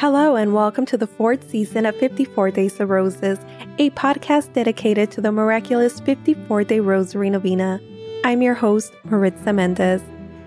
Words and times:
Hello, 0.00 0.34
and 0.34 0.54
welcome 0.54 0.86
to 0.86 0.96
the 0.96 1.06
fourth 1.06 1.50
season 1.50 1.84
of 1.84 1.94
54 1.94 2.52
Days 2.52 2.80
of 2.80 2.88
Roses, 2.88 3.38
a 3.76 3.90
podcast 3.90 4.54
dedicated 4.54 5.10
to 5.10 5.20
the 5.20 5.30
miraculous 5.30 6.00
54 6.00 6.64
day 6.64 6.80
Rosary 6.80 7.28
Novena. 7.28 7.78
I'm 8.24 8.40
your 8.40 8.54
host, 8.54 8.94
Maritza 9.04 9.52
Mendez. 9.52 10.00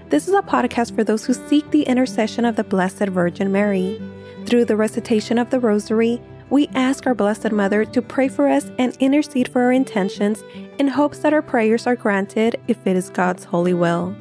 This 0.10 0.28
is 0.28 0.34
a 0.34 0.42
podcast 0.42 0.96
for 0.96 1.04
those 1.04 1.24
who 1.24 1.36
seek 1.36 1.70
the 1.70 1.84
intercession 1.84 2.46
of 2.46 2.56
the 2.56 2.64
Blessed 2.64 3.10
Virgin 3.10 3.52
Mary. 3.52 4.02
Through 4.48 4.66
the 4.66 4.76
recitation 4.76 5.38
of 5.38 5.52
the 5.52 5.60
Rosary, 5.60 6.20
we 6.50 6.68
ask 6.70 7.06
our 7.06 7.14
Blessed 7.14 7.52
Mother 7.52 7.86
to 7.86 8.02
pray 8.02 8.30
for 8.30 8.50
us 8.50 8.72
and 8.80 8.98
intercede 9.00 9.50
for 9.50 9.62
our 9.62 9.72
intentions 9.72 10.44
in 10.80 10.88
hopes 10.88 11.20
that 11.20 11.32
our 11.32 11.44
prayers 11.44 11.86
are 11.86 11.96
granted 11.96 12.60
if 12.68 12.88
it 12.88 12.98
is 12.98 13.12
God's 13.12 13.44
holy 13.44 13.76
will. 13.76 14.16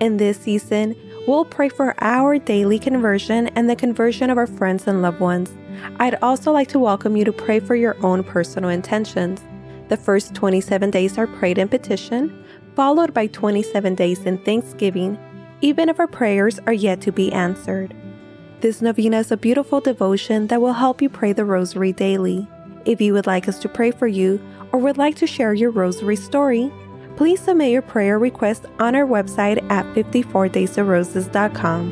In 0.00 0.18
this 0.18 0.38
season, 0.38 0.94
We'll 1.30 1.44
pray 1.44 1.68
for 1.68 1.94
our 2.00 2.40
daily 2.40 2.80
conversion 2.80 3.46
and 3.54 3.70
the 3.70 3.76
conversion 3.76 4.30
of 4.30 4.36
our 4.36 4.48
friends 4.48 4.88
and 4.88 5.00
loved 5.00 5.20
ones. 5.20 5.48
I'd 6.00 6.16
also 6.22 6.50
like 6.50 6.66
to 6.70 6.80
welcome 6.80 7.16
you 7.16 7.24
to 7.24 7.32
pray 7.32 7.60
for 7.60 7.76
your 7.76 7.96
own 8.04 8.24
personal 8.24 8.68
intentions. 8.68 9.40
The 9.90 9.96
first 9.96 10.34
27 10.34 10.90
days 10.90 11.18
are 11.18 11.28
prayed 11.28 11.58
in 11.58 11.68
petition, 11.68 12.44
followed 12.74 13.14
by 13.14 13.28
27 13.28 13.94
days 13.94 14.26
in 14.26 14.38
thanksgiving, 14.38 15.16
even 15.60 15.88
if 15.88 16.00
our 16.00 16.08
prayers 16.08 16.58
are 16.66 16.72
yet 16.72 17.00
to 17.02 17.12
be 17.12 17.30
answered. 17.30 17.94
This 18.60 18.82
novena 18.82 19.20
is 19.20 19.30
a 19.30 19.36
beautiful 19.36 19.80
devotion 19.80 20.48
that 20.48 20.60
will 20.60 20.72
help 20.72 21.00
you 21.00 21.08
pray 21.08 21.32
the 21.32 21.44
rosary 21.44 21.92
daily. 21.92 22.48
If 22.84 23.00
you 23.00 23.12
would 23.12 23.28
like 23.28 23.46
us 23.46 23.60
to 23.60 23.68
pray 23.68 23.92
for 23.92 24.08
you 24.08 24.40
or 24.72 24.80
would 24.80 24.98
like 24.98 25.14
to 25.18 25.28
share 25.28 25.54
your 25.54 25.70
rosary 25.70 26.16
story, 26.16 26.72
please 27.20 27.38
submit 27.38 27.70
your 27.70 27.82
prayer 27.82 28.18
request 28.18 28.64
on 28.78 28.96
our 28.96 29.04
website 29.04 29.62
at 29.70 29.84
54daysofroses.com. 29.94 31.90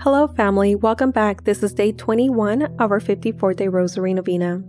Hello, 0.00 0.28
family. 0.28 0.74
Welcome 0.74 1.10
back. 1.10 1.44
This 1.44 1.62
is 1.62 1.74
day 1.74 1.92
21 1.92 2.62
of 2.78 2.90
our 2.90 3.00
54 3.00 3.52
day 3.52 3.68
Rosary 3.68 4.14
Novena. 4.14 4.62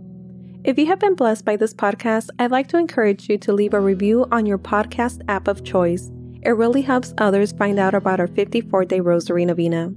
If 0.62 0.76
you 0.78 0.84
have 0.88 0.98
been 0.98 1.14
blessed 1.14 1.46
by 1.46 1.56
this 1.56 1.72
podcast, 1.72 2.28
I'd 2.38 2.50
like 2.50 2.68
to 2.68 2.76
encourage 2.76 3.30
you 3.30 3.38
to 3.38 3.54
leave 3.54 3.72
a 3.72 3.80
review 3.80 4.26
on 4.30 4.44
your 4.44 4.58
podcast 4.58 5.22
app 5.26 5.48
of 5.48 5.64
choice. 5.64 6.10
It 6.42 6.50
really 6.50 6.82
helps 6.82 7.12
others 7.18 7.52
find 7.52 7.78
out 7.78 7.94
about 7.94 8.18
our 8.18 8.26
54 8.26 8.86
day 8.86 9.00
Rosary 9.00 9.44
Novena. 9.44 9.92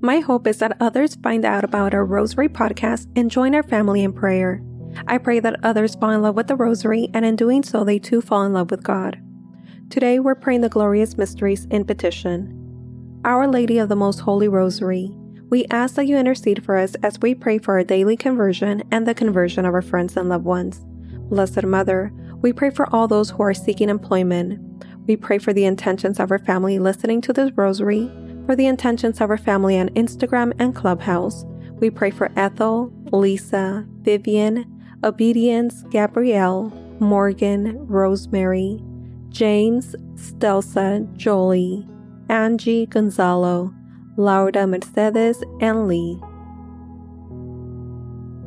My 0.00 0.18
hope 0.18 0.46
is 0.46 0.58
that 0.58 0.76
others 0.80 1.16
find 1.16 1.44
out 1.44 1.64
about 1.64 1.94
our 1.94 2.04
Rosary 2.04 2.48
podcast 2.48 3.06
and 3.16 3.30
join 3.30 3.54
our 3.54 3.62
family 3.62 4.02
in 4.02 4.12
prayer. 4.12 4.62
I 5.06 5.18
pray 5.18 5.38
that 5.40 5.64
others 5.64 5.94
fall 5.94 6.10
in 6.10 6.22
love 6.22 6.34
with 6.34 6.48
the 6.48 6.56
Rosary 6.56 7.08
and 7.14 7.24
in 7.24 7.36
doing 7.36 7.62
so, 7.62 7.84
they 7.84 7.98
too 7.98 8.20
fall 8.20 8.44
in 8.44 8.52
love 8.52 8.70
with 8.70 8.82
God. 8.82 9.20
Today, 9.90 10.18
we're 10.18 10.34
praying 10.34 10.62
the 10.62 10.68
glorious 10.68 11.16
mysteries 11.16 11.66
in 11.70 11.84
petition. 11.84 13.20
Our 13.24 13.46
Lady 13.46 13.78
of 13.78 13.88
the 13.88 13.96
Most 13.96 14.20
Holy 14.20 14.48
Rosary, 14.48 15.10
we 15.48 15.64
ask 15.66 15.94
that 15.94 16.06
you 16.06 16.16
intercede 16.16 16.64
for 16.64 16.76
us 16.76 16.94
as 16.96 17.20
we 17.20 17.34
pray 17.34 17.58
for 17.58 17.74
our 17.74 17.84
daily 17.84 18.16
conversion 18.16 18.82
and 18.90 19.06
the 19.06 19.14
conversion 19.14 19.64
of 19.64 19.74
our 19.74 19.82
friends 19.82 20.16
and 20.16 20.28
loved 20.28 20.44
ones. 20.44 20.80
Blessed 21.30 21.64
Mother, 21.64 22.12
we 22.42 22.52
pray 22.52 22.70
for 22.70 22.92
all 22.94 23.08
those 23.08 23.30
who 23.30 23.42
are 23.42 23.54
seeking 23.54 23.88
employment, 23.88 24.60
we 25.08 25.16
pray 25.16 25.38
for 25.38 25.54
the 25.54 25.64
intentions 25.64 26.20
of 26.20 26.30
our 26.30 26.38
family 26.38 26.78
listening 26.78 27.22
to 27.22 27.32
this 27.32 27.50
rosary, 27.56 28.10
for 28.44 28.54
the 28.54 28.66
intentions 28.66 29.20
of 29.22 29.30
our 29.30 29.38
family 29.38 29.78
on 29.78 29.88
Instagram 29.90 30.52
and 30.58 30.74
Clubhouse. 30.74 31.46
We 31.80 31.88
pray 31.88 32.10
for 32.10 32.30
Ethel, 32.36 32.92
Lisa, 33.10 33.86
Vivian, 34.02 34.66
Obedience, 35.02 35.82
Gabrielle, 35.90 36.70
Morgan, 37.00 37.86
Rosemary, 37.86 38.82
James, 39.30 39.96
Stelsa, 40.14 41.10
Jolie, 41.16 41.88
Angie, 42.28 42.84
Gonzalo, 42.84 43.74
Laura, 44.18 44.66
Mercedes, 44.66 45.42
and 45.60 45.88
Lee. 45.88 46.20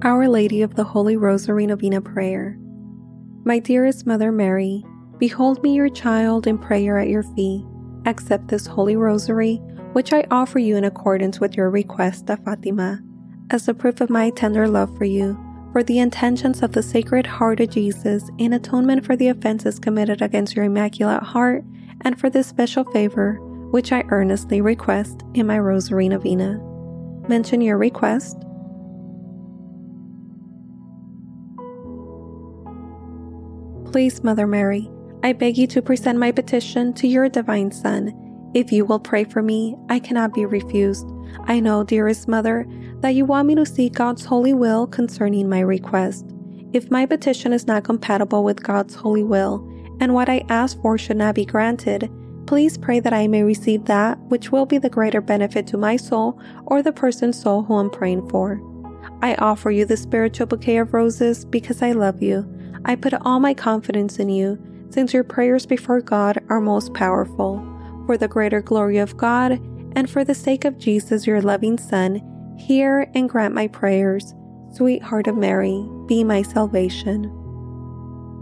Our 0.04 0.28
Lady 0.28 0.62
of 0.62 0.76
the 0.76 0.84
Holy 0.84 1.18
Rosary 1.18 1.66
Novena 1.66 2.02
Prayer. 2.02 2.60
My 3.46 3.58
dearest 3.58 4.06
Mother 4.06 4.32
Mary, 4.32 4.84
Behold 5.22 5.62
me 5.62 5.76
your 5.76 5.88
child 5.88 6.48
in 6.48 6.58
prayer 6.58 6.98
at 6.98 7.08
your 7.08 7.22
feet. 7.22 7.64
Accept 8.08 8.48
this 8.48 8.66
holy 8.66 8.96
rosary, 8.96 9.58
which 9.94 10.14
I 10.14 10.26
offer 10.32 10.58
you 10.58 10.76
in 10.78 10.84
accordance 10.84 11.40
with 11.40 11.56
your 11.56 11.70
request 11.70 12.28
of 12.32 12.44
Fatima, 12.44 13.00
as 13.52 13.68
a 13.68 13.76
proof 13.76 14.02
of 14.02 14.10
my 14.10 14.32
tender 14.32 14.68
love 14.68 14.98
for 14.98 15.06
you, 15.06 15.40
for 15.74 15.84
the 15.84 16.00
intentions 16.00 16.64
of 16.64 16.72
the 16.72 16.82
Sacred 16.82 17.28
Heart 17.28 17.60
of 17.60 17.70
Jesus, 17.70 18.32
in 18.40 18.54
atonement 18.54 19.06
for 19.06 19.16
the 19.16 19.28
offenses 19.28 19.78
committed 19.78 20.24
against 20.24 20.56
your 20.56 20.66
Immaculate 20.66 21.22
Heart, 21.22 21.66
and 22.02 22.20
for 22.20 22.32
this 22.32 22.48
special 22.48 22.84
favor, 22.86 23.36
which 23.70 23.92
I 23.92 24.04
earnestly 24.10 24.60
request 24.60 25.22
in 25.36 25.46
my 25.46 25.60
Rosary 25.60 26.10
Novena. 26.10 26.60
Mention 27.30 27.62
your 27.62 27.78
request 27.78 28.38
Please, 33.92 34.24
Mother 34.24 34.48
Mary, 34.48 34.90
I 35.24 35.34
beg 35.34 35.56
you 35.56 35.68
to 35.68 35.84
present 35.84 36.18
my 36.18 36.32
petition 36.32 36.94
to 36.94 37.08
your 37.08 37.30
divine 37.30 37.72
Son. 37.72 38.12
If 38.56 38.72
you 38.72 38.86
will 38.86 39.00
pray 39.00 39.24
for 39.24 39.44
me, 39.44 39.76
I 39.88 40.00
cannot 40.00 40.34
be 40.34 40.48
refused. 40.48 41.08
I 41.44 41.60
know, 41.60 41.84
dearest 41.84 42.28
Mother, 42.28 42.66
that 43.02 43.14
you 43.14 43.26
want 43.26 43.48
me 43.48 43.54
to 43.56 43.66
seek 43.66 43.94
God's 43.94 44.26
holy 44.26 44.54
will 44.54 44.88
concerning 44.88 45.48
my 45.48 45.60
request. 45.60 46.26
If 46.74 46.90
my 46.90 47.06
petition 47.06 47.54
is 47.54 47.68
not 47.68 47.84
compatible 47.84 48.44
with 48.44 48.64
God's 48.64 48.96
holy 48.96 49.24
will, 49.24 49.68
and 50.00 50.16
what 50.16 50.28
I 50.28 50.44
ask 50.50 50.82
for 50.82 50.98
should 50.98 51.18
not 51.18 51.36
be 51.36 51.46
granted, 51.46 52.10
please 52.48 52.80
pray 52.80 53.00
that 53.00 53.14
I 53.14 53.28
may 53.28 53.44
receive 53.44 53.86
that 53.86 54.18
which 54.22 54.52
will 54.52 54.66
be 54.66 54.80
the 54.80 54.90
greater 54.90 55.22
benefit 55.22 55.68
to 55.68 55.78
my 55.78 55.98
soul 55.98 56.42
or 56.66 56.82
the 56.82 56.92
person's 56.92 57.40
soul 57.40 57.62
who 57.62 57.76
I'm 57.76 57.92
praying 57.92 58.28
for. 58.30 58.60
I 59.22 59.36
offer 59.36 59.70
you 59.70 59.86
the 59.86 59.98
spiritual 59.98 60.48
bouquet 60.48 60.78
of 60.78 60.96
roses 60.96 61.46
because 61.46 61.84
I 61.84 61.92
love 61.92 62.24
you. 62.24 62.44
I 62.86 62.96
put 62.96 63.14
all 63.14 63.40
my 63.40 63.54
confidence 63.54 64.18
in 64.18 64.30
you 64.30 64.58
since 64.92 65.14
your 65.14 65.24
prayers 65.24 65.66
before 65.66 66.02
God 66.02 66.38
are 66.50 66.62
most 66.62 66.94
powerful. 66.94 67.66
For 68.06 68.18
the 68.18 68.28
greater 68.28 68.62
glory 68.62 68.98
of 68.98 69.18
God, 69.18 69.54
and 69.96 70.10
for 70.10 70.24
the 70.24 70.36
sake 70.36 70.66
of 70.66 70.78
Jesus, 70.78 71.28
your 71.28 71.42
loving 71.42 71.78
Son, 71.78 72.22
hear 72.58 73.10
and 73.16 73.30
grant 73.30 73.54
my 73.54 73.68
prayers. 73.68 74.34
Sweetheart 74.74 75.28
of 75.28 75.36
Mary, 75.38 75.86
be 76.08 76.24
my 76.24 76.42
salvation. 76.42 77.26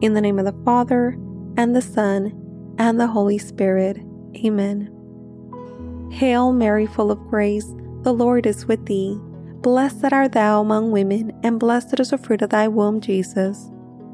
In 0.01 0.13
the 0.13 0.21
name 0.21 0.39
of 0.39 0.45
the 0.45 0.63
Father, 0.63 1.17
and 1.57 1.75
the 1.75 1.81
Son, 1.81 2.75
and 2.77 2.99
the 2.99 3.07
Holy 3.07 3.38
Spirit. 3.38 3.97
Amen. 4.38 4.95
Hail, 6.11 6.53
Mary, 6.53 6.85
full 6.85 7.11
of 7.11 7.19
grace, 7.27 7.67
the 8.01 8.13
Lord 8.13 8.45
is 8.45 8.65
with 8.65 8.85
thee. 8.85 9.19
Blessed 9.61 10.13
art 10.13 10.31
thou 10.31 10.61
among 10.61 10.91
women, 10.91 11.38
and 11.43 11.59
blessed 11.59 11.99
is 11.99 12.11
the 12.11 12.17
fruit 12.17 12.41
of 12.41 12.51
thy 12.51 12.67
womb, 12.67 13.01
Jesus. 13.01 13.69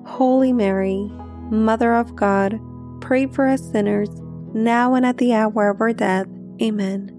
Holy 0.06 0.51
Mary, 0.51 1.12
Mother 1.51 1.94
of 1.94 2.16
God, 2.16 2.59
pray 3.01 3.28
for 3.28 3.47
us 3.47 3.61
sinners, 3.72 4.09
now 4.53 4.95
and 4.95 5.06
at 5.06 5.17
the 5.17 5.33
hour 5.33 5.69
of 5.69 5.79
our 5.79 5.94
death. 5.94 6.28
Amen. 6.59 7.11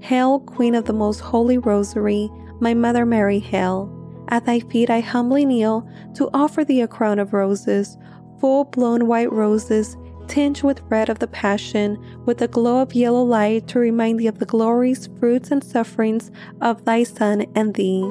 Hail, 0.00 0.40
Queen 0.40 0.74
of 0.74 0.84
the 0.84 0.92
Most 0.92 1.20
Holy 1.20 1.56
Rosary, 1.56 2.28
my 2.60 2.74
Mother 2.74 3.06
Mary, 3.06 3.38
hail. 3.38 3.92
At 4.28 4.44
thy 4.44 4.60
feet 4.60 4.90
I 4.90 5.00
humbly 5.00 5.46
kneel 5.46 5.88
to 6.16 6.28
offer 6.34 6.62
thee 6.62 6.82
a 6.82 6.88
crown 6.88 7.18
of 7.18 7.32
roses, 7.32 7.96
full 8.38 8.64
blown 8.64 9.06
white 9.06 9.32
roses, 9.32 9.96
tinged 10.28 10.62
with 10.62 10.82
red 10.90 11.08
of 11.08 11.18
the 11.18 11.28
Passion, 11.28 11.96
with 12.26 12.42
a 12.42 12.48
glow 12.48 12.82
of 12.82 12.94
yellow 12.94 13.22
light 13.22 13.66
to 13.68 13.78
remind 13.78 14.20
thee 14.20 14.26
of 14.26 14.40
the 14.40 14.44
glories, 14.44 15.08
fruits, 15.18 15.50
and 15.50 15.64
sufferings 15.64 16.30
of 16.60 16.84
thy 16.84 17.02
Son 17.02 17.46
and 17.54 17.74
thee. 17.74 18.06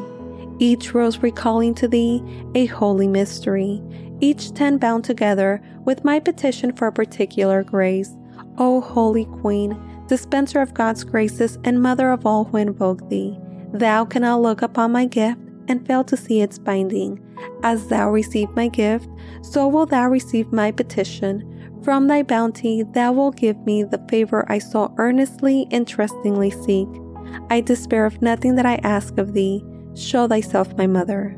Each 0.58 0.94
rose 0.94 1.19
recalling 1.19 1.75
to 1.75 1.88
thee 1.88 2.24
a 2.56 2.66
holy 2.68 3.08
mystery 3.08 3.84
each 4.20 4.54
ten 4.54 4.78
bound 4.78 5.04
together 5.04 5.62
with 5.84 6.04
my 6.04 6.20
petition 6.20 6.74
for 6.74 6.88
a 6.88 6.92
particular 6.92 7.64
grace. 7.64 8.16
O 8.58 8.82
Holy 8.82 9.26
Queen, 9.26 9.78
dispenser 10.08 10.62
of 10.62 10.74
God's 10.74 11.04
graces 11.04 11.58
and 11.64 11.82
mother 11.82 12.12
of 12.12 12.26
all 12.26 12.46
who 12.46 12.58
invoke 12.58 13.10
thee, 13.10 13.38
thou 13.74 14.06
cannot 14.06 14.42
look 14.42 14.62
upon 14.62 14.92
my 14.92 15.06
gift 15.06 15.42
and 15.68 15.86
fail 15.86 16.04
to 16.06 16.16
see 16.16 16.42
its 16.42 16.60
binding. 16.60 17.22
As 17.64 17.88
thou 17.88 18.12
receive 18.12 18.50
my 18.56 18.68
gift, 18.68 19.10
so 19.42 19.68
will 19.68 19.86
thou 19.86 20.08
receive 20.08 20.54
my 20.54 20.72
petition. 20.72 21.52
From 21.84 22.08
thy 22.08 22.24
bounty, 22.24 22.84
thou 22.84 23.12
wilt 23.12 23.36
give 23.36 23.58
me 23.66 23.84
the 23.84 24.04
favor 24.10 24.46
I 24.50 24.60
so 24.60 24.94
earnestly 24.98 25.68
and 25.72 25.88
trustingly 25.88 26.52
seek. 26.52 26.88
I 27.50 27.62
despair 27.62 28.06
of 28.06 28.22
nothing 28.22 28.56
that 28.56 28.66
I 28.66 28.76
ask 28.84 29.18
of 29.18 29.34
thee. 29.34 29.64
Show 29.96 30.28
thyself 30.28 30.76
my 30.78 30.88
mother. 30.88 31.38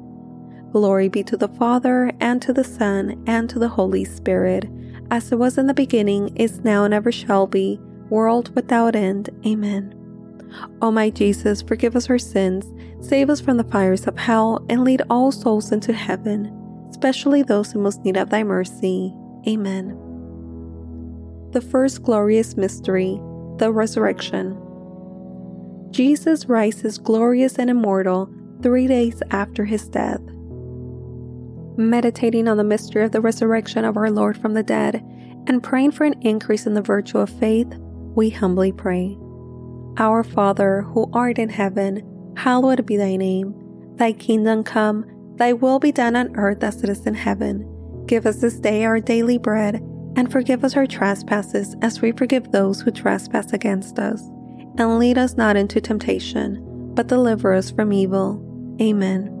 Glory 0.71 1.09
be 1.09 1.23
to 1.23 1.37
the 1.37 1.47
Father, 1.47 2.11
and 2.19 2.41
to 2.41 2.53
the 2.53 2.63
Son, 2.63 3.21
and 3.27 3.49
to 3.49 3.59
the 3.59 3.69
Holy 3.69 4.05
Spirit, 4.05 4.69
as 5.09 5.31
it 5.31 5.39
was 5.39 5.57
in 5.57 5.67
the 5.67 5.73
beginning, 5.73 6.35
is 6.37 6.61
now, 6.61 6.83
and 6.83 6.93
ever 6.93 7.11
shall 7.11 7.47
be, 7.47 7.79
world 8.09 8.55
without 8.55 8.95
end. 8.95 9.29
Amen. 9.45 9.95
O 10.81 10.91
my 10.91 11.09
Jesus, 11.09 11.61
forgive 11.61 11.95
us 11.95 12.09
our 12.09 12.19
sins, 12.19 12.65
save 13.05 13.29
us 13.29 13.41
from 13.41 13.57
the 13.57 13.63
fires 13.65 14.07
of 14.07 14.17
hell, 14.17 14.65
and 14.69 14.83
lead 14.83 15.01
all 15.09 15.31
souls 15.31 15.71
into 15.71 15.93
heaven 15.93 16.57
especially 17.01 17.41
those 17.41 17.73
in 17.73 17.81
most 17.81 18.03
need 18.05 18.15
of 18.15 18.29
thy 18.29 18.43
mercy. 18.43 19.11
Amen. 19.47 19.97
The 21.49 21.61
first 21.61 22.03
glorious 22.03 22.55
mystery, 22.55 23.19
the 23.57 23.71
resurrection. 23.71 24.55
Jesus 25.89 26.45
rises 26.45 26.99
glorious 26.99 27.57
and 27.57 27.71
immortal 27.71 28.31
three 28.61 28.85
days 28.85 29.23
after 29.31 29.65
his 29.65 29.89
death. 29.89 30.21
Meditating 31.77 32.47
on 32.47 32.57
the 32.57 32.63
mystery 32.63 33.03
of 33.03 33.11
the 33.11 33.21
resurrection 33.21 33.85
of 33.85 33.97
our 33.97 34.11
Lord 34.11 34.37
from 34.37 34.53
the 34.53 34.63
dead 34.63 35.03
and 35.47 35.63
praying 35.63 35.91
for 35.91 36.03
an 36.03 36.21
increase 36.21 36.65
in 36.65 36.73
the 36.73 36.81
virtue 36.81 37.17
of 37.17 37.29
faith, 37.29 37.73
we 38.15 38.29
humbly 38.29 38.71
pray. 38.71 39.17
Our 39.97 40.23
Father, 40.23 40.81
who 40.81 41.09
art 41.13 41.39
in 41.39 41.49
heaven, 41.49 42.33
hallowed 42.37 42.85
be 42.85 42.97
thy 42.97 43.15
name. 43.15 43.55
Thy 43.95 44.13
kingdom 44.13 44.63
come 44.63 45.05
Thy 45.41 45.53
will 45.53 45.79
be 45.79 45.91
done 45.91 46.15
on 46.15 46.35
earth 46.35 46.63
as 46.63 46.83
it 46.83 46.89
is 46.89 47.07
in 47.07 47.15
heaven. 47.15 47.67
Give 48.05 48.27
us 48.27 48.41
this 48.41 48.59
day 48.59 48.85
our 48.85 48.99
daily 48.99 49.39
bread, 49.39 49.75
and 50.15 50.31
forgive 50.31 50.63
us 50.63 50.75
our 50.75 50.85
trespasses 50.85 51.75
as 51.81 51.99
we 51.99 52.11
forgive 52.11 52.51
those 52.51 52.79
who 52.79 52.91
trespass 52.91 53.51
against 53.51 53.97
us. 53.97 54.21
And 54.77 54.99
lead 54.99 55.17
us 55.17 55.37
not 55.37 55.57
into 55.57 55.81
temptation, 55.81 56.93
but 56.93 57.07
deliver 57.07 57.53
us 57.53 57.71
from 57.71 57.91
evil. 57.91 58.39
Amen. 58.79 59.40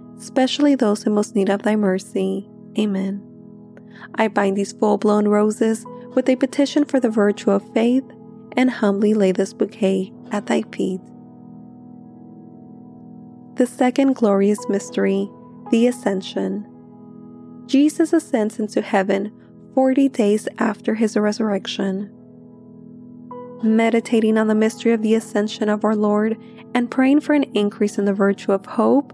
especially 0.21 0.75
those 0.75 1.05
in 1.05 1.13
most 1.13 1.35
need 1.35 1.49
of 1.49 1.63
thy 1.63 1.75
mercy. 1.75 2.47
Amen. 2.77 3.21
I 4.15 4.27
bind 4.27 4.55
these 4.55 4.71
full 4.71 4.97
blown 4.97 5.27
roses 5.27 5.85
with 6.13 6.29
a 6.29 6.35
petition 6.35 6.85
for 6.85 6.99
the 6.99 7.09
virtue 7.09 7.51
of 7.51 7.73
faith 7.73 8.05
and 8.55 8.69
humbly 8.69 9.13
lay 9.13 9.31
this 9.31 9.53
bouquet 9.53 10.13
at 10.31 10.45
thy 10.45 10.61
feet. 10.73 11.01
The 13.55 13.67
second 13.67 14.13
glorious 14.15 14.69
mystery, 14.69 15.29
the 15.71 15.87
Ascension. 15.87 16.67
Jesus 17.67 18.13
ascends 18.13 18.59
into 18.59 18.81
heaven 18.81 19.31
40 19.73 20.09
days 20.09 20.47
after 20.57 20.95
his 20.95 21.17
resurrection 21.17 22.15
meditating 23.63 24.37
on 24.37 24.47
the 24.47 24.55
mystery 24.55 24.93
of 24.93 25.01
the 25.01 25.15
ascension 25.15 25.69
of 25.69 25.83
our 25.83 25.95
Lord, 25.95 26.37
and 26.73 26.89
praying 26.89 27.21
for 27.21 27.33
an 27.33 27.43
increase 27.55 27.97
in 27.97 28.05
the 28.05 28.13
virtue 28.13 28.51
of 28.51 28.65
hope, 28.65 29.13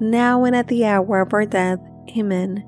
now 0.00 0.44
and 0.44 0.54
at 0.54 0.68
the 0.68 0.84
hour 0.84 1.20
of 1.20 1.32
our 1.32 1.46
death. 1.46 1.78
Amen. 2.16 2.64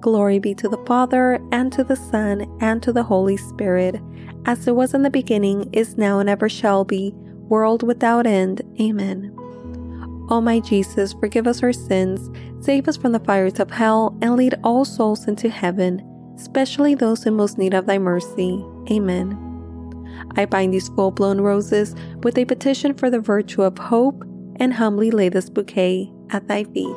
Glory 0.00 0.38
be 0.38 0.54
to 0.54 0.68
the 0.68 0.82
Father, 0.86 1.40
and 1.50 1.72
to 1.72 1.82
the 1.82 1.96
Son, 1.96 2.46
and 2.60 2.82
to 2.82 2.92
the 2.92 3.02
Holy 3.02 3.36
Spirit, 3.36 4.00
as 4.46 4.66
it 4.68 4.76
was 4.76 4.94
in 4.94 5.02
the 5.02 5.10
beginning, 5.10 5.68
is 5.72 5.96
now, 5.96 6.20
and 6.20 6.28
ever 6.28 6.48
shall 6.48 6.84
be, 6.84 7.12
world 7.48 7.82
without 7.82 8.26
end. 8.26 8.62
Amen. 8.80 9.34
O 10.30 10.40
my 10.40 10.60
Jesus, 10.60 11.14
forgive 11.14 11.46
us 11.46 11.62
our 11.62 11.72
sins, 11.72 12.30
save 12.64 12.86
us 12.86 12.96
from 12.96 13.12
the 13.12 13.20
fires 13.20 13.58
of 13.58 13.70
hell, 13.70 14.16
and 14.22 14.36
lead 14.36 14.54
all 14.62 14.84
souls 14.84 15.26
into 15.26 15.48
heaven 15.48 16.02
especially 16.38 16.94
those 16.94 17.26
in 17.26 17.34
most 17.34 17.58
need 17.58 17.74
of 17.74 17.86
thy 17.86 17.98
mercy. 17.98 18.64
Amen. 18.90 19.36
I 20.36 20.46
bind 20.46 20.72
these 20.72 20.88
full 20.90 21.10
blown 21.10 21.40
roses 21.40 21.94
with 22.22 22.38
a 22.38 22.44
petition 22.44 22.94
for 22.94 23.10
the 23.10 23.20
virtue 23.20 23.62
of 23.62 23.76
hope 23.76 24.24
and 24.56 24.72
humbly 24.72 25.10
lay 25.10 25.28
this 25.28 25.50
bouquet 25.50 26.12
at 26.30 26.48
thy 26.48 26.64
feet. 26.64 26.96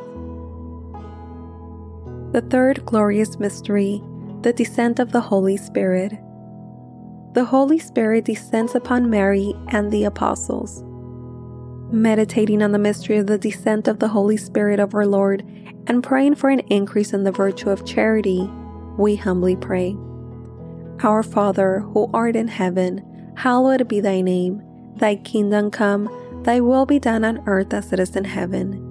The 2.32 2.46
third 2.50 2.86
glorious 2.86 3.40
mystery, 3.40 4.02
the 4.42 4.54
descent 4.54 5.00
of 5.00 5.12
the 5.12 5.22
Holy 5.22 5.58
Spirit. 5.58 6.14
The 7.34 7.46
Holy 7.46 7.80
Spirit 7.80 8.26
descends 8.26 8.76
upon 8.76 9.10
Mary 9.10 9.54
and 9.70 9.92
the 9.92 10.06
apostles. 10.06 10.84
Meditating 11.94 12.62
on 12.62 12.72
the 12.72 12.80
mystery 12.80 13.18
of 13.18 13.28
the 13.28 13.38
descent 13.38 13.88
of 13.88 14.00
the 14.00 14.08
Holy 14.08 14.38
Spirit 14.38 14.80
of 14.80 14.96
our 14.96 15.06
Lord 15.06 15.44
and 15.88 16.04
praying 16.04 16.36
for 16.36 16.50
an 16.50 16.60
increase 16.70 17.12
in 17.14 17.24
the 17.24 17.32
virtue 17.32 17.70
of 17.70 17.86
charity, 17.86 18.50
we 18.98 19.16
humbly 19.16 19.56
pray. 19.56 19.96
Our 21.04 21.24
Father, 21.24 21.80
who 21.80 22.10
art 22.14 22.36
in 22.36 22.48
heaven, 22.48 23.34
hallowed 23.36 23.88
be 23.88 24.00
thy 24.00 24.22
name. 24.22 24.62
Thy 24.96 25.16
kingdom 25.16 25.72
come, 25.72 26.10
thy 26.44 26.60
will 26.60 26.86
be 26.86 27.00
done 27.00 27.26
on 27.26 27.44
earth 27.48 27.74
as 27.74 27.92
it 27.92 28.00
is 28.00 28.16
in 28.16 28.26
heaven. 28.26 28.91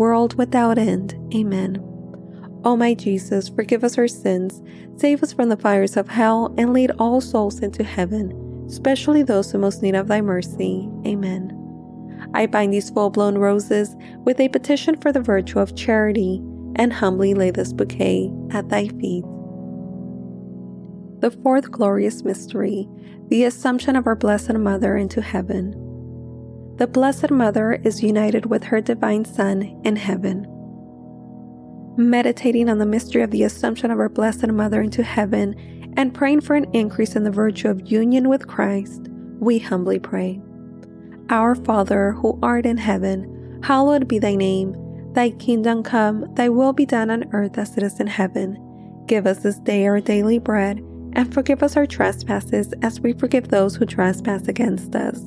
world 0.00 0.34
without 0.36 0.78
end. 0.78 1.14
Amen. 1.34 1.76
O 2.64 2.74
my 2.74 2.94
Jesus, 2.94 3.50
forgive 3.50 3.84
us 3.84 3.98
our 3.98 4.08
sins, 4.08 4.62
save 4.96 5.22
us 5.22 5.34
from 5.34 5.50
the 5.50 5.58
fires 5.58 5.94
of 5.96 6.08
hell, 6.08 6.54
and 6.56 6.72
lead 6.72 6.90
all 6.98 7.20
souls 7.20 7.60
into 7.60 7.84
heaven, 7.84 8.32
especially 8.66 9.22
those 9.22 9.52
who 9.52 9.58
most 9.58 9.82
need 9.82 9.94
of 9.94 10.08
thy 10.08 10.22
mercy. 10.22 10.88
Amen. 11.06 11.56
I 12.32 12.46
bind 12.46 12.72
these 12.72 12.88
full 12.88 13.10
blown 13.10 13.36
roses 13.36 13.94
with 14.24 14.40
a 14.40 14.48
petition 14.48 14.96
for 14.96 15.12
the 15.12 15.20
virtue 15.20 15.58
of 15.58 15.76
charity, 15.76 16.40
and 16.76 16.92
humbly 16.92 17.34
lay 17.34 17.50
this 17.50 17.74
bouquet 17.74 18.32
at 18.52 18.70
thy 18.70 18.88
feet. 18.88 19.24
The 21.20 21.36
fourth 21.42 21.70
glorious 21.70 22.24
mystery, 22.24 22.88
the 23.28 23.44
Assumption 23.44 23.96
of 23.96 24.06
our 24.06 24.16
Blessed 24.16 24.54
Mother 24.54 24.96
into 24.96 25.20
heaven. 25.20 25.74
The 26.80 26.86
Blessed 26.86 27.30
Mother 27.30 27.74
is 27.84 28.02
united 28.02 28.46
with 28.46 28.64
her 28.64 28.80
Divine 28.80 29.26
Son 29.26 29.78
in 29.84 29.96
heaven 29.96 30.46
meditating 31.96 32.70
on 32.70 32.78
the 32.78 32.86
mystery 32.86 33.20
of 33.20 33.30
the 33.30 33.42
Assumption 33.42 33.90
of 33.90 33.98
our 33.98 34.08
Blessed 34.08 34.48
Mother 34.48 34.80
into 34.80 35.02
heaven, 35.02 35.54
and 35.98 36.14
praying 36.14 36.40
for 36.40 36.56
an 36.56 36.64
increase 36.72 37.14
in 37.16 37.24
the 37.24 37.30
virtue 37.30 37.68
of 37.68 37.90
union 37.90 38.30
with 38.30 38.46
Christ, 38.46 39.08
we 39.38 39.58
humbly 39.58 39.98
pray. 39.98 40.40
Our 41.28 41.54
Father, 41.54 42.12
who 42.12 42.38
art 42.42 42.64
in 42.64 42.78
heaven, 42.78 43.60
hallowed 43.62 44.08
be 44.08 44.18
thy 44.18 44.34
name. 44.34 44.74
Thy 45.12 45.30
kingdom 45.30 45.82
come, 45.82 46.32
thy 46.34 46.48
will 46.48 46.72
be 46.72 46.86
done 46.86 47.10
on 47.10 47.28
earth 47.34 47.58
as 47.58 47.76
it 47.76 47.82
is 47.82 48.00
in 48.00 48.06
heaven. 48.06 49.04
Give 49.06 49.26
us 49.26 49.40
this 49.40 49.58
day 49.58 49.86
our 49.86 50.00
daily 50.00 50.38
bread, 50.38 50.78
and 51.12 51.34
forgive 51.34 51.62
us 51.62 51.76
our 51.76 51.86
trespasses 51.86 52.72
as 52.80 53.00
we 53.00 53.12
forgive 53.12 53.48
those 53.48 53.76
who 53.76 53.84
trespass 53.84 54.48
against 54.48 54.94
us. 54.94 55.26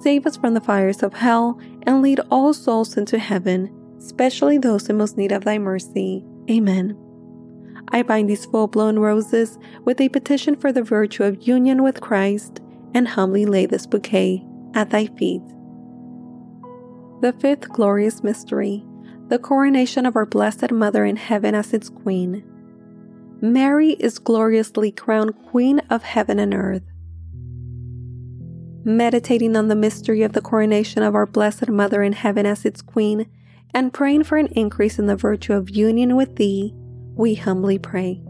save 0.00 0.26
us 0.26 0.36
from 0.36 0.54
the 0.54 0.60
fires 0.60 1.02
of 1.02 1.14
hell, 1.14 1.58
and 1.86 2.02
lead 2.02 2.20
all 2.30 2.52
souls 2.52 2.96
into 2.96 3.18
heaven, 3.18 3.70
especially 3.98 4.58
those 4.58 4.88
in 4.88 4.96
most 4.96 5.16
need 5.16 5.32
of 5.32 5.44
thy 5.44 5.58
mercy. 5.58 6.24
Amen. 6.50 6.96
I 7.90 8.02
bind 8.02 8.28
these 8.28 8.44
full 8.46 8.68
blown 8.68 8.98
roses 8.98 9.58
with 9.84 10.00
a 10.00 10.08
petition 10.08 10.56
for 10.56 10.72
the 10.72 10.82
virtue 10.82 11.24
of 11.24 11.46
union 11.46 11.82
with 11.82 12.00
Christ, 12.00 12.60
and 12.94 13.08
humbly 13.08 13.46
lay 13.46 13.66
this 13.66 13.86
bouquet 13.86 14.44
at 14.74 14.90
thy 14.90 15.06
feet. 15.06 15.42
The 17.20 17.34
fifth 17.40 17.68
glorious 17.68 18.22
mystery, 18.22 18.84
the 19.28 19.38
coronation 19.38 20.06
of 20.06 20.16
our 20.16 20.26
Blessed 20.26 20.70
Mother 20.70 21.04
in 21.04 21.16
heaven 21.16 21.54
as 21.54 21.72
its 21.74 21.88
Queen. 21.88 22.44
Mary 23.40 23.90
is 23.92 24.18
gloriously 24.18 24.90
crowned 24.90 25.36
Queen 25.50 25.80
of 25.90 26.02
heaven 26.02 26.38
and 26.38 26.54
earth. 26.54 26.82
Meditating 28.84 29.56
on 29.56 29.68
the 29.68 29.76
mystery 29.76 30.22
of 30.22 30.32
the 30.32 30.40
coronation 30.40 31.02
of 31.02 31.14
our 31.14 31.26
Blessed 31.26 31.68
Mother 31.68 32.02
in 32.02 32.12
heaven 32.12 32.46
as 32.46 32.64
its 32.64 32.80
Queen, 32.80 33.28
and 33.74 33.92
praying 33.92 34.24
for 34.24 34.38
an 34.38 34.46
increase 34.48 34.98
in 34.98 35.06
the 35.06 35.16
virtue 35.16 35.52
of 35.52 35.70
union 35.70 36.16
with 36.16 36.36
Thee, 36.36 36.72
we 37.14 37.34
humbly 37.34 37.78
pray. 37.78 38.22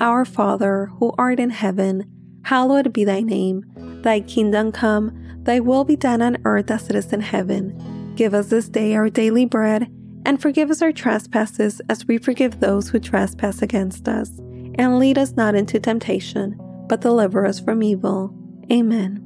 Our 0.00 0.24
Father, 0.24 0.86
who 0.98 1.12
art 1.18 1.40
in 1.40 1.50
heaven, 1.50 2.10
hallowed 2.44 2.92
be 2.92 3.04
Thy 3.04 3.20
name. 3.20 3.64
Thy 4.02 4.20
kingdom 4.20 4.72
come, 4.72 5.42
Thy 5.42 5.60
will 5.60 5.84
be 5.84 5.96
done 5.96 6.22
on 6.22 6.38
earth 6.44 6.70
as 6.70 6.88
it 6.88 6.96
is 6.96 7.12
in 7.12 7.20
heaven. 7.20 8.14
Give 8.14 8.34
us 8.34 8.48
this 8.48 8.68
day 8.68 8.94
our 8.94 9.10
daily 9.10 9.44
bread, 9.44 9.90
and 10.24 10.40
forgive 10.40 10.70
us 10.70 10.82
our 10.82 10.92
trespasses 10.92 11.80
as 11.88 12.06
we 12.06 12.18
forgive 12.18 12.60
those 12.60 12.88
who 12.88 12.98
trespass 12.98 13.62
against 13.62 14.08
us. 14.08 14.30
And 14.78 14.98
lead 14.98 15.18
us 15.18 15.32
not 15.32 15.54
into 15.54 15.80
temptation, 15.80 16.58
but 16.88 17.00
deliver 17.00 17.46
us 17.46 17.60
from 17.60 17.82
evil. 17.82 18.34
Amen. 18.70 19.25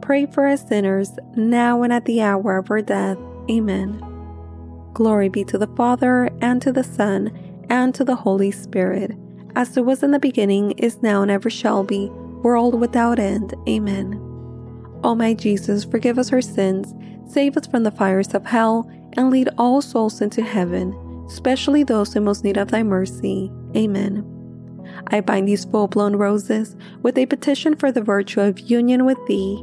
pray 0.00 0.26
for 0.26 0.46
us 0.46 0.66
sinners, 0.66 1.18
now 1.36 1.82
and 1.82 1.92
at 1.92 2.04
the 2.04 2.20
hour 2.22 2.58
of 2.58 2.70
our 2.70 2.82
death. 2.82 3.18
Amen. 3.50 4.02
Glory 4.92 5.28
be 5.28 5.44
to 5.44 5.58
the 5.58 5.66
Father, 5.68 6.28
and 6.40 6.60
to 6.62 6.72
the 6.72 6.84
Son, 6.84 7.30
and 7.70 7.94
to 7.94 8.04
the 8.04 8.16
Holy 8.16 8.50
Spirit, 8.50 9.16
as 9.54 9.76
it 9.76 9.84
was 9.84 10.02
in 10.02 10.10
the 10.10 10.18
beginning, 10.18 10.72
is 10.72 11.02
now, 11.02 11.22
and 11.22 11.30
ever 11.30 11.50
shall 11.50 11.84
be, 11.84 12.08
world 12.42 12.78
without 12.78 13.18
end. 13.18 13.54
Amen. 13.68 14.14
O 15.02 15.14
my 15.14 15.34
Jesus, 15.34 15.84
forgive 15.84 16.18
us 16.18 16.32
our 16.32 16.42
sins, 16.42 16.94
save 17.32 17.56
us 17.56 17.66
from 17.66 17.84
the 17.84 17.90
fires 17.90 18.34
of 18.34 18.44
hell, 18.44 18.90
and 19.16 19.30
lead 19.30 19.48
all 19.58 19.80
souls 19.80 20.20
into 20.20 20.42
heaven, 20.42 20.92
especially 21.26 21.82
those 21.82 22.14
in 22.16 22.24
most 22.24 22.44
need 22.44 22.56
of 22.56 22.70
thy 22.70 22.82
mercy. 22.82 23.50
Amen. 23.76 24.24
I 25.08 25.20
bind 25.20 25.48
these 25.48 25.64
full 25.64 25.88
blown 25.88 26.16
roses 26.16 26.76
with 27.02 27.16
a 27.16 27.26
petition 27.26 27.76
for 27.76 27.90
the 27.90 28.02
virtue 28.02 28.40
of 28.40 28.58
union 28.60 29.04
with 29.04 29.18
thee, 29.26 29.62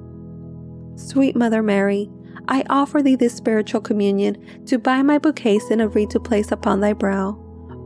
Sweet 0.95 1.35
Mother 1.35 1.61
Mary, 1.63 2.09
I 2.47 2.63
offer 2.69 3.01
thee 3.01 3.15
this 3.15 3.35
spiritual 3.35 3.81
communion 3.81 4.65
to 4.65 4.77
buy 4.77 5.01
my 5.01 5.17
bouquets 5.17 5.69
and 5.69 5.81
a 5.81 5.87
wreath 5.87 6.09
to 6.09 6.19
place 6.19 6.51
upon 6.51 6.79
thy 6.79 6.93
brow. 6.93 7.37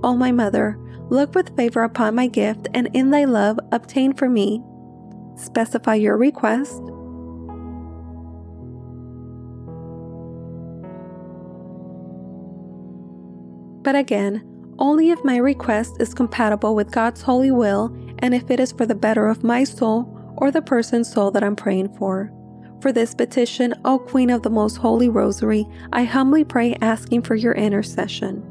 O 0.04 0.16
my 0.16 0.32
Mother, 0.32 0.78
look 1.10 1.36
with 1.36 1.56
favor 1.56 1.84
upon 1.84 2.16
my 2.16 2.28
gift, 2.28 2.68
and 2.74 2.90
in 2.94 3.12
thy 3.12 3.26
love 3.26 3.60
obtain 3.72 4.14
for 4.14 4.30
me. 4.30 4.62
Specify 5.36 5.96
your 5.96 6.18
request 6.18 6.82
but 13.86 13.96
again, 13.96 14.44
only 14.80 15.12
if 15.12 15.24
my 15.24 15.38
request 15.38 16.02
is 16.02 16.14
compatible 16.14 16.76
with 16.76 16.92
God's 16.92 17.22
holy 17.22 17.52
will 17.52 17.96
and 18.20 18.34
if 18.34 18.50
it 18.50 18.60
is 18.60 18.72
for 18.72 18.86
the 18.86 18.96
better 18.96 19.28
of 19.28 19.44
my 19.44 19.64
soul 19.64 20.12
or 20.38 20.52
the 20.52 20.62
person's 20.62 21.10
soul 21.10 21.30
that 21.32 21.44
I'm 21.44 21.56
praying 21.56 21.96
for. 21.96 22.34
For 22.82 22.92
this 22.92 23.16
petition, 23.16 23.74
O 23.84 23.98
Queen 23.98 24.30
of 24.30 24.44
the 24.44 24.50
Most 24.50 24.78
Holy 24.78 25.10
Rosary, 25.10 25.66
I 25.92 26.04
humbly 26.04 26.44
pray 26.44 26.76
asking 26.82 27.24
for 27.24 27.36
your 27.36 27.54
intercession. 27.54 28.44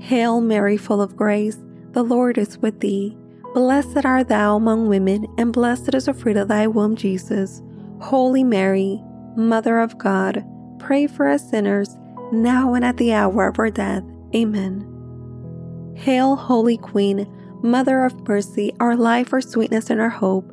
Hail 0.00 0.40
Mary, 0.40 0.76
full 0.76 1.02
of 1.02 1.16
grace, 1.16 1.58
the 1.92 2.04
Lord 2.04 2.38
is 2.38 2.58
with 2.58 2.80
thee. 2.80 3.16
Blessed 3.54 4.04
art 4.04 4.28
thou 4.28 4.56
among 4.56 4.88
women, 4.88 5.26
and 5.38 5.52
blessed 5.52 5.94
is 5.94 6.06
the 6.06 6.14
fruit 6.14 6.36
of 6.36 6.48
thy 6.48 6.66
womb, 6.66 6.96
Jesus. 6.96 7.62
Holy 8.00 8.44
Mary, 8.44 9.02
Mother 9.36 9.80
of 9.80 9.98
God, 9.98 10.44
pray 10.78 11.06
for 11.06 11.26
us 11.26 11.50
sinners, 11.50 11.96
now 12.32 12.74
and 12.74 12.84
at 12.84 12.96
the 12.96 13.12
hour 13.12 13.48
of 13.48 13.58
our 13.58 13.70
death. 13.70 14.04
Amen. 14.34 14.84
Hail, 15.96 16.36
Holy 16.36 16.76
Queen, 16.76 17.26
Mother 17.62 18.04
of 18.04 18.28
mercy, 18.28 18.72
our 18.78 18.94
life, 18.94 19.32
our 19.32 19.40
sweetness, 19.40 19.90
and 19.90 20.00
our 20.00 20.08
hope. 20.08 20.52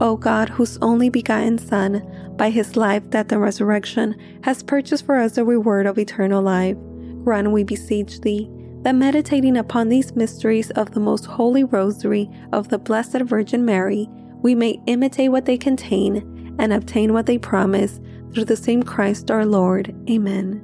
O 0.00 0.16
God, 0.16 0.50
whose 0.50 0.78
only 0.82 1.08
begotten 1.08 1.56
Son, 1.56 2.06
by 2.36 2.50
his 2.50 2.76
life, 2.76 3.08
death, 3.08 3.32
and 3.32 3.40
resurrection, 3.40 4.14
has 4.42 4.62
purchased 4.62 5.06
for 5.06 5.16
us 5.16 5.36
the 5.36 5.44
reward 5.44 5.86
of 5.86 5.98
eternal 5.98 6.42
life, 6.42 6.76
grant, 7.24 7.50
we 7.50 7.64
beseech 7.64 8.20
thee, 8.20 8.50
that 8.82 8.94
meditating 8.94 9.56
upon 9.56 9.88
these 9.88 10.14
mysteries 10.14 10.70
of 10.72 10.90
the 10.92 11.00
most 11.00 11.24
holy 11.24 11.64
rosary 11.64 12.30
of 12.52 12.68
the 12.68 12.78
Blessed 12.78 13.22
Virgin 13.22 13.64
Mary, 13.64 14.06
we 14.42 14.54
may 14.54 14.78
imitate 14.86 15.32
what 15.32 15.46
they 15.46 15.56
contain 15.56 16.54
and 16.58 16.72
obtain 16.72 17.12
what 17.12 17.26
they 17.26 17.38
promise 17.38 17.98
through 18.32 18.44
the 18.44 18.56
same 18.56 18.82
Christ 18.82 19.30
our 19.30 19.46
Lord. 19.46 19.94
Amen. 20.10 20.62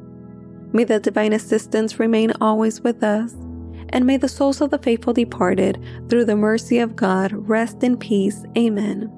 May 0.73 0.85
the 0.85 1.01
divine 1.01 1.33
assistance 1.33 1.99
remain 1.99 2.33
always 2.41 2.83
with 2.83 3.03
us, 3.03 3.33
and 3.89 4.07
may 4.07 4.19
the 4.19 4.29
souls 4.29 4.61
of 4.61 4.71
the 4.71 4.79
faithful 4.79 5.15
departed, 5.15 5.83
through 6.09 6.27
the 6.27 6.37
mercy 6.37 6.79
of 6.79 6.97
God, 6.97 7.33
rest 7.33 7.83
in 7.83 7.97
peace. 7.97 8.45
Amen. 8.57 9.11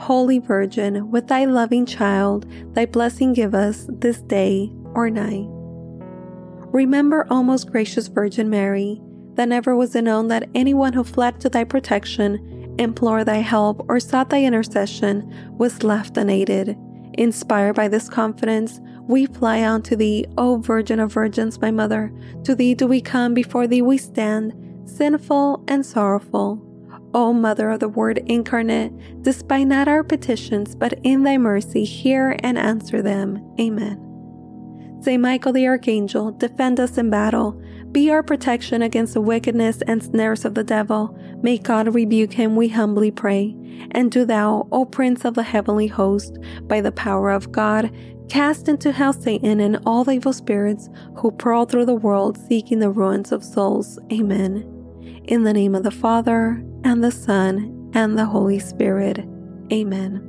Holy 0.00 0.38
Virgin, 0.38 1.10
with 1.10 1.28
thy 1.28 1.44
loving 1.44 1.84
child, 1.84 2.46
thy 2.72 2.86
blessing 2.86 3.34
give 3.34 3.54
us 3.54 3.86
this 3.90 4.22
day 4.22 4.72
or 4.94 5.10
night. 5.10 5.44
Remember, 6.72 7.26
O 7.28 7.42
most 7.42 7.70
gracious 7.70 8.08
Virgin 8.08 8.48
Mary, 8.48 8.98
that 9.34 9.50
never 9.50 9.76
was 9.76 9.94
it 9.94 10.02
known 10.02 10.28
that 10.28 10.48
anyone 10.54 10.94
who 10.94 11.04
fled 11.04 11.38
to 11.40 11.50
thy 11.50 11.64
protection, 11.64 12.74
implored 12.78 13.26
thy 13.26 13.36
help, 13.36 13.84
or 13.90 14.00
sought 14.00 14.30
thy 14.30 14.42
intercession 14.42 15.30
was 15.58 15.82
left 15.82 16.16
unaided. 16.16 16.78
Inspired 17.18 17.74
by 17.74 17.86
this 17.86 18.08
confidence, 18.08 18.80
we 19.06 19.26
fly 19.26 19.62
unto 19.62 19.96
thee, 19.96 20.24
O 20.38 20.56
Virgin 20.56 20.98
of 20.98 21.12
Virgins, 21.12 21.60
my 21.60 21.70
Mother. 21.70 22.10
To 22.44 22.54
thee 22.54 22.74
do 22.74 22.86
we 22.86 23.02
come, 23.02 23.34
before 23.34 23.66
thee 23.66 23.82
we 23.82 23.98
stand, 23.98 24.54
sinful 24.88 25.62
and 25.68 25.84
sorrowful. 25.84 26.69
O 27.14 27.32
Mother 27.32 27.70
of 27.70 27.80
the 27.80 27.88
Word 27.88 28.18
incarnate, 28.26 29.22
despite 29.22 29.66
not 29.66 29.88
our 29.88 30.04
petitions, 30.04 30.74
but 30.74 30.98
in 31.02 31.22
thy 31.22 31.38
mercy 31.38 31.84
hear 31.84 32.36
and 32.40 32.58
answer 32.58 33.02
them. 33.02 33.42
Amen. 33.60 34.06
Saint 35.02 35.22
Michael 35.22 35.52
the 35.52 35.66
Archangel, 35.66 36.32
defend 36.32 36.78
us 36.78 36.98
in 36.98 37.10
battle. 37.10 37.60
Be 37.90 38.10
our 38.10 38.22
protection 38.22 38.82
against 38.82 39.14
the 39.14 39.20
wickedness 39.20 39.82
and 39.86 40.02
snares 40.02 40.44
of 40.44 40.54
the 40.54 40.62
devil. 40.62 41.18
May 41.42 41.58
God 41.58 41.94
rebuke 41.94 42.34
him, 42.34 42.54
we 42.54 42.68
humbly 42.68 43.10
pray. 43.10 43.56
And 43.92 44.12
do 44.12 44.24
thou, 44.24 44.68
O 44.70 44.84
Prince 44.84 45.24
of 45.24 45.34
the 45.34 45.42
heavenly 45.42 45.86
host, 45.86 46.38
by 46.64 46.80
the 46.80 46.92
power 46.92 47.30
of 47.30 47.50
God, 47.50 47.90
Cast 48.30 48.68
into 48.68 48.92
hell 48.92 49.12
Satan 49.12 49.58
and 49.58 49.80
all 49.84 50.04
the 50.04 50.12
evil 50.12 50.32
spirits 50.32 50.88
who 51.16 51.32
prowl 51.32 51.66
through 51.66 51.86
the 51.86 51.96
world 51.96 52.38
seeking 52.38 52.78
the 52.78 52.88
ruins 52.88 53.32
of 53.32 53.42
souls. 53.42 53.98
Amen. 54.12 54.62
In 55.24 55.42
the 55.42 55.52
name 55.52 55.74
of 55.74 55.82
the 55.82 55.90
Father, 55.90 56.64
and 56.84 57.02
the 57.02 57.10
Son, 57.10 57.90
and 57.94 58.18
the 58.18 58.26
Holy 58.26 58.58
Spirit. 58.58 59.18
Amen. 59.72 60.26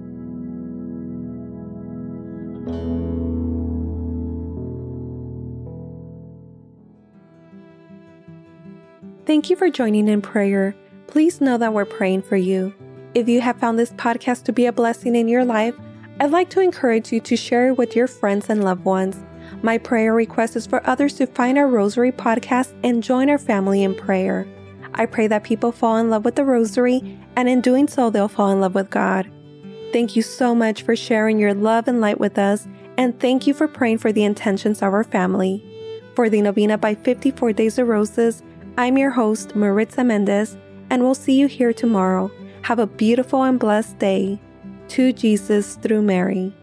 Thank 9.26 9.50
you 9.50 9.56
for 9.56 9.70
joining 9.70 10.08
in 10.08 10.22
prayer. 10.22 10.76
Please 11.08 11.40
know 11.40 11.58
that 11.58 11.74
we're 11.74 11.86
praying 11.86 12.24
for 12.24 12.36
you. 12.36 12.74
If 13.14 13.30
you 13.30 13.42
have 13.42 13.60
found 13.60 13.78
this 13.78 13.92
podcast 13.94 14.44
to 14.44 14.54
be 14.54 14.66
a 14.66 14.74
blessing 14.74 15.16
in 15.16 15.28
your 15.28 15.46
life, 15.46 15.76
I'd 16.20 16.32
like 16.32 16.50
to 16.52 16.60
encourage 16.60 17.12
you 17.12 17.20
to 17.22 17.36
share 17.36 17.70
it 17.70 17.78
with 17.78 17.96
your 17.96 18.08
friends 18.08 18.50
and 18.50 18.64
loved 18.64 18.86
ones. 18.86 19.24
My 19.62 19.78
prayer 19.78 20.14
request 20.14 20.56
is 20.56 20.68
for 20.68 20.86
others 20.88 21.14
to 21.16 21.28
find 21.28 21.58
our 21.58 21.68
Rosary 21.68 22.12
podcast 22.12 22.74
and 22.84 23.04
join 23.04 23.30
our 23.30 23.38
family 23.38 23.84
in 23.84 23.96
prayer. 23.96 24.48
I 24.94 25.06
pray 25.06 25.28
that 25.28 25.44
people 25.44 25.72
fall 25.72 25.98
in 25.98 26.10
love 26.10 26.26
with 26.26 26.36
the 26.36 26.46
Rosary, 26.46 27.20
and 27.36 27.48
in 27.48 27.62
doing 27.62 27.88
so, 27.88 28.10
they'll 28.10 28.28
fall 28.28 28.52
in 28.52 28.62
love 28.62 28.76
with 28.76 28.90
God. 28.90 29.30
Thank 29.92 30.16
you 30.16 30.22
so 30.22 30.56
much 30.56 30.84
for 30.84 30.96
sharing 30.96 31.40
your 31.40 31.54
love 31.54 31.88
and 31.88 32.02
light 32.02 32.20
with 32.20 32.38
us, 32.38 32.68
and 32.98 33.20
thank 33.20 33.48
you 33.48 33.54
for 33.54 33.68
praying 33.68 33.98
for 33.98 34.12
the 34.12 34.24
intentions 34.24 34.82
of 34.82 34.94
our 34.94 35.04
family. 35.04 35.64
For 36.16 36.30
the 36.30 36.42
Novena 36.42 36.78
by 36.78 36.96
54 36.96 37.54
Days 37.54 37.78
of 37.78 37.88
Roses, 37.88 38.44
I'm 38.78 38.98
your 38.98 39.12
host, 39.12 39.56
Maritza 39.56 40.04
Mendez, 40.04 40.58
and 40.90 41.04
we'll 41.04 41.16
see 41.16 41.40
you 41.40 41.48
here 41.48 41.74
tomorrow. 41.74 42.32
Have 42.64 42.80
a 42.80 42.88
beautiful 42.88 43.44
and 43.44 43.60
blessed 43.60 43.98
day 44.00 44.40
to 44.90 45.14
Jesus 45.14 45.76
through 45.76 46.02
Mary. 46.02 46.54